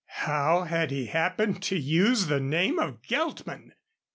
How 0.23 0.63
had 0.63 0.89
he 0.89 1.05
happened 1.05 1.61
to 1.61 1.77
use 1.77 2.25
the 2.25 2.39
name 2.39 2.79
of 2.79 3.03
Geltman! 3.03 3.75